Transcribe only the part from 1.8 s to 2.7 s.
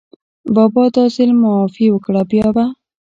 وکړه، بیا به…